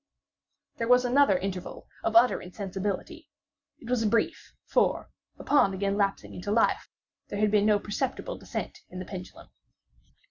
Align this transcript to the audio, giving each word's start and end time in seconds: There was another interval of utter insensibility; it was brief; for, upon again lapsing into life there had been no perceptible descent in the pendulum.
There 0.79 0.87
was 0.87 1.05
another 1.05 1.37
interval 1.37 1.87
of 2.03 2.15
utter 2.15 2.41
insensibility; 2.41 3.29
it 3.77 3.87
was 3.87 4.03
brief; 4.05 4.55
for, 4.65 5.11
upon 5.37 5.75
again 5.75 5.95
lapsing 5.95 6.33
into 6.33 6.49
life 6.51 6.89
there 7.27 7.37
had 7.39 7.51
been 7.51 7.67
no 7.67 7.77
perceptible 7.77 8.35
descent 8.39 8.79
in 8.89 8.97
the 8.97 9.05
pendulum. 9.05 9.51